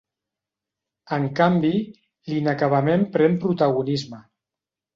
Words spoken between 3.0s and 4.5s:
pren protagonisme.